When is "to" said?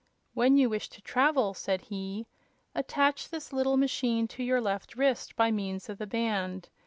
0.89-1.01, 4.29-4.41